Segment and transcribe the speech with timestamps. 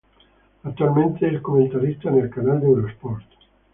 [0.63, 3.23] Actualmente es comentarista en el canal de Eurosport.